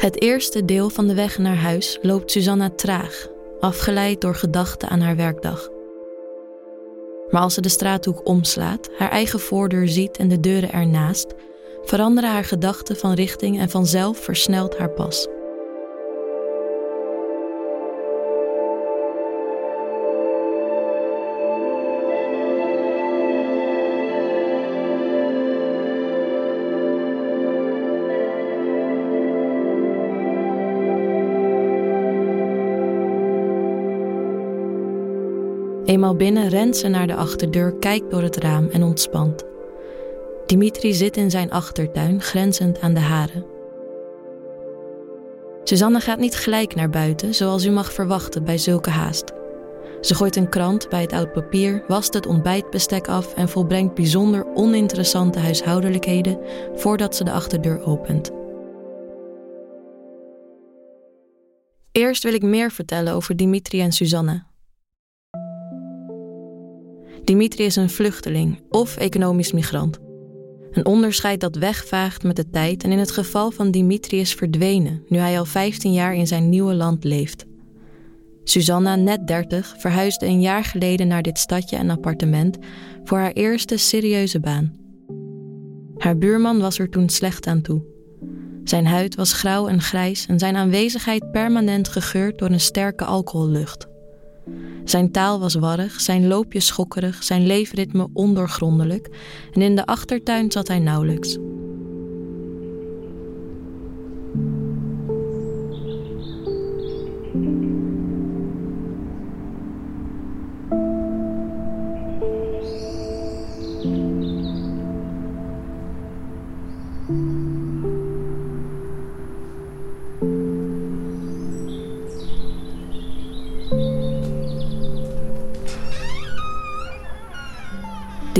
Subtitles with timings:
[0.00, 3.28] Het eerste deel van de weg naar huis loopt Susanna traag,
[3.60, 5.68] afgeleid door gedachten aan haar werkdag.
[7.30, 11.34] Maar als ze de straathoek omslaat, haar eigen voordeur ziet en de deuren ernaast,
[11.82, 15.28] veranderen haar gedachten van richting en vanzelf versnelt haar pas.
[35.90, 39.44] Eenmaal binnen rent ze naar de achterdeur, kijkt door het raam en ontspant.
[40.46, 43.44] Dimitri zit in zijn achtertuin, grenzend aan de haren.
[45.64, 49.32] Susanne gaat niet gelijk naar buiten, zoals u mag verwachten bij zulke haast.
[50.00, 54.46] Ze gooit een krant bij het oud papier, wast het ontbijtbestek af en volbrengt bijzonder
[54.54, 56.38] oninteressante huishoudelijkheden
[56.74, 58.30] voordat ze de achterdeur opent.
[61.92, 64.48] Eerst wil ik meer vertellen over Dimitri en Susanne,
[67.24, 69.98] Dimitri is een vluchteling of economisch migrant.
[70.70, 75.02] Een onderscheid dat wegvaagt met de tijd en in het geval van Dimitri is verdwenen
[75.08, 77.46] nu hij al 15 jaar in zijn nieuwe land leeft.
[78.44, 82.58] Susanna, net 30, verhuisde een jaar geleden naar dit stadje en appartement
[83.04, 84.78] voor haar eerste serieuze baan.
[85.96, 87.82] Haar buurman was er toen slecht aan toe.
[88.64, 93.89] Zijn huid was grauw en grijs en zijn aanwezigheid permanent gegeurd door een sterke alcohollucht.
[94.84, 99.08] Zijn taal was warrig, zijn loopje schokkerig, zijn leefritme ondoorgrondelijk
[99.52, 101.38] en in de achtertuin zat hij nauwelijks.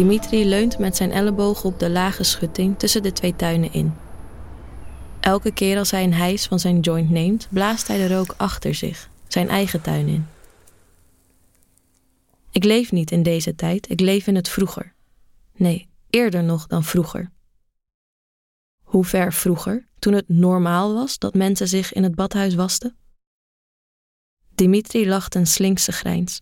[0.00, 3.94] Dimitri leunt met zijn ellebogen op de lage schutting tussen de twee tuinen in.
[5.20, 8.74] Elke keer als hij een hijs van zijn joint neemt, blaast hij de rook achter
[8.74, 10.26] zich, zijn eigen tuin in.
[12.50, 14.92] Ik leef niet in deze tijd, ik leef in het vroeger.
[15.56, 17.30] Nee, eerder nog dan vroeger.
[18.82, 22.96] Hoe ver vroeger, toen het normaal was dat mensen zich in het badhuis wasten?
[24.54, 26.40] Dimitri lacht een slinkse grijns.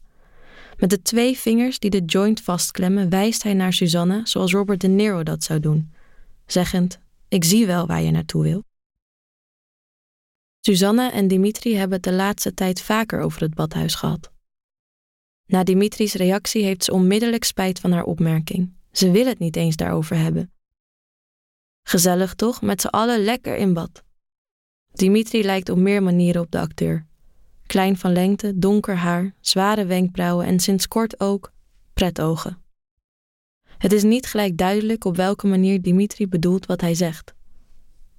[0.79, 4.89] Met de twee vingers die de joint vastklemmen, wijst hij naar Susanna zoals Robert De
[4.89, 5.93] Niro dat zou doen,
[6.47, 8.65] zeggend: Ik zie wel waar je naartoe wil.
[10.61, 14.33] Susanna en Dimitri hebben het de laatste tijd vaker over het badhuis gehad.
[15.47, 18.73] Na Dimitri's reactie heeft ze onmiddellijk spijt van haar opmerking.
[18.93, 20.53] Ze wil het niet eens daarover hebben.
[21.83, 24.05] Gezellig toch, met z'n allen lekker in bad.
[24.93, 27.08] Dimitri lijkt op meer manieren op de acteur.
[27.69, 31.53] Klein van lengte, donker haar, zware wenkbrauwen en sinds kort ook
[31.93, 32.63] pretogen.
[33.79, 37.35] Het is niet gelijk duidelijk op welke manier Dimitri bedoelt wat hij zegt.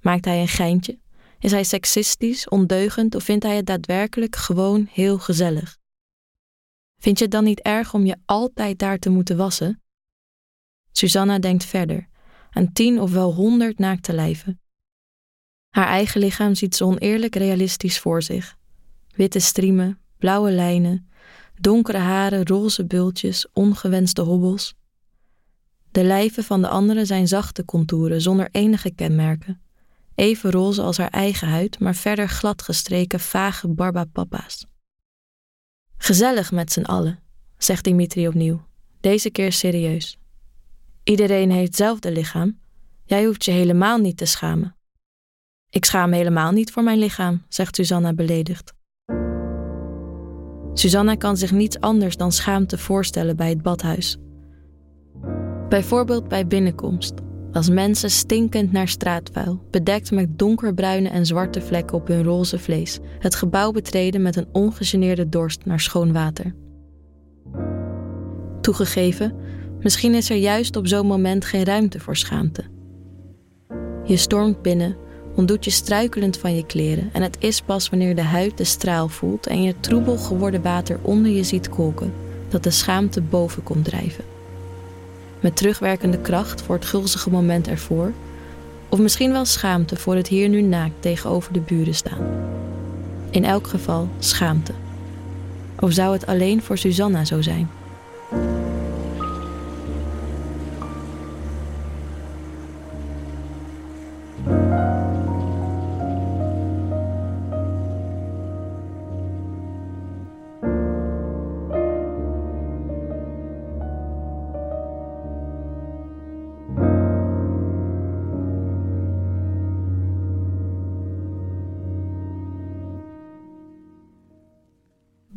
[0.01, 0.99] Maakt hij een geintje?
[1.39, 5.77] Is hij seksistisch, ondeugend of vindt hij het daadwerkelijk gewoon heel gezellig?
[6.97, 9.81] Vind je het dan niet erg om je altijd daar te moeten wassen?
[10.91, 12.07] Susanna denkt verder,
[12.49, 14.61] aan tien of wel honderd naakte lijven.
[15.69, 18.57] Haar eigen lichaam ziet ze oneerlijk realistisch voor zich,
[19.15, 21.09] Witte striemen, blauwe lijnen,
[21.59, 24.75] donkere haren, roze bultjes, ongewenste hobbels.
[25.91, 29.61] De lijven van de anderen zijn zachte contouren zonder enige kenmerken.
[30.15, 34.65] Even roze als haar eigen huid, maar verder glad gestreken vage barbapapa's.
[35.97, 37.19] Gezellig met z'n allen,
[37.57, 38.65] zegt Dimitri opnieuw,
[38.99, 40.17] deze keer serieus.
[41.03, 42.59] Iedereen heeft hetzelfde lichaam.
[43.05, 44.75] Jij hoeft je helemaal niet te schamen.
[45.69, 48.73] Ik schaam helemaal niet voor mijn lichaam, zegt Susanna beledigd.
[50.79, 54.17] Susanna kan zich niets anders dan schaamte voorstellen bij het badhuis.
[55.69, 57.13] Bijvoorbeeld bij binnenkomst,
[57.51, 62.99] als mensen stinkend naar straatvuil, bedekt met donkerbruine en zwarte vlekken op hun roze vlees,
[63.19, 66.55] het gebouw betreden met een ongegeneerde dorst naar schoon water.
[68.61, 69.35] Toegegeven,
[69.79, 72.63] misschien is er juist op zo'n moment geen ruimte voor schaamte.
[74.03, 74.97] Je stormt binnen
[75.39, 79.07] ontdoet je struikelend van je kleren en het is pas wanneer de huid de straal
[79.07, 82.13] voelt en je troebel geworden water onder je ziet kolken,
[82.49, 84.23] dat de schaamte boven komt drijven.
[85.39, 88.11] Met terugwerkende kracht voor het gulzige moment ervoor,
[88.89, 92.21] of misschien wel schaamte voor het hier nu naakt tegenover de buren staan.
[93.29, 94.73] In elk geval schaamte.
[95.79, 97.69] Of zou het alleen voor Susanna zo zijn?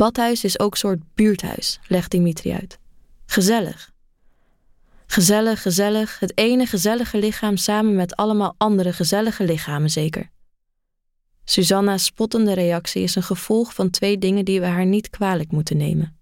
[0.03, 2.79] Badhuis is ook soort buurthuis, legt Dimitri uit.
[3.27, 3.93] Gezellig.
[5.07, 10.31] Gezellig, gezellig, het ene gezellige lichaam samen met allemaal andere gezellige lichamen zeker.
[11.45, 15.77] Susanna's spottende reactie is een gevolg van twee dingen die we haar niet kwalijk moeten
[15.77, 16.19] nemen.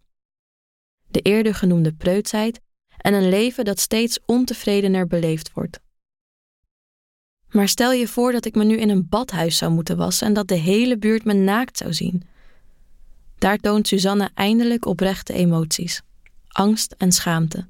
[1.08, 2.60] De eerder genoemde preutsheid
[2.96, 5.80] en een leven dat steeds ontevredener beleefd wordt.
[7.48, 10.32] Maar stel je voor dat ik me nu in een badhuis zou moeten wassen en
[10.32, 12.28] dat de hele buurt me naakt zou zien.
[13.40, 16.02] Daar toont Susanna eindelijk oprechte emoties:
[16.48, 17.66] angst en schaamte.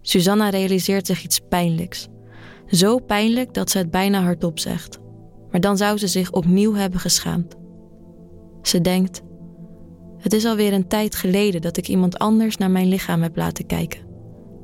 [0.00, 2.08] Susanna realiseert zich iets pijnlijks.
[2.66, 4.98] Zo pijnlijk dat ze het bijna hardop zegt.
[5.50, 7.56] Maar dan zou ze zich opnieuw hebben geschaamd.
[8.62, 9.22] Ze denkt:
[10.18, 13.66] Het is alweer een tijd geleden dat ik iemand anders naar mijn lichaam heb laten
[13.66, 14.00] kijken.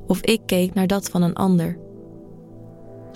[0.06, 1.78] Of ik keek naar dat van een ander.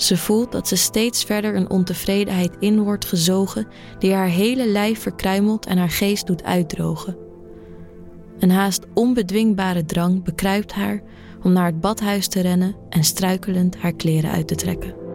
[0.01, 3.67] Ze voelt dat ze steeds verder een ontevredenheid in wordt gezogen
[3.99, 7.17] die haar hele lijf verkruimelt en haar geest doet uitdrogen.
[8.39, 11.03] Een haast onbedwingbare drang bekruipt haar
[11.43, 15.10] om naar het badhuis te rennen en struikelend haar kleren uit te trekken.